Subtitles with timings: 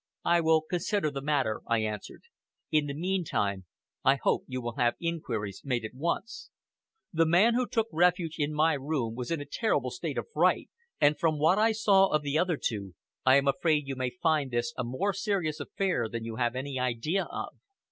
[0.25, 2.23] "I will consider the matter," I answered.
[2.71, 3.65] "In the meantime,
[4.03, 6.49] I hope you will have inquiries made at once.
[7.13, 10.71] The man who took refuge in my room was in a terrible state of fright,
[10.99, 12.95] and from what I saw of the other two,
[13.27, 16.79] I am afraid you may find this a more serious affair than you have any
[16.79, 17.49] idea of.